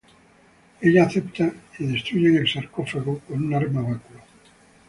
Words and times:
Ella 0.81 1.03
acepta 1.05 1.53
y 1.77 1.85
destruyen 1.85 2.37
el 2.37 2.49
Sarcófago 2.51 3.19
con 3.19 3.43
un 3.45 3.53
arma 3.53 3.81
báculo. 3.81 4.19